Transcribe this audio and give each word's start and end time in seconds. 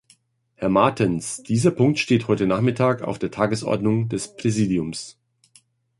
Herr 0.55 0.69
Martens, 0.69 1.43
dieser 1.43 1.69
Punkt 1.69 1.99
steht 1.99 2.27
heute 2.27 2.47
nachmittag 2.47 3.03
auf 3.03 3.19
der 3.19 3.29
Tagesordnung 3.29 4.09
des 4.09 4.35
Präsidiums. 4.35 5.19